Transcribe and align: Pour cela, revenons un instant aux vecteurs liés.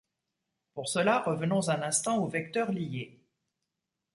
Pour 0.73 0.89
cela, 0.89 1.19
revenons 1.19 1.69
un 1.69 1.83
instant 1.83 2.17
aux 2.17 2.27
vecteurs 2.27 2.71
liés. 2.71 3.21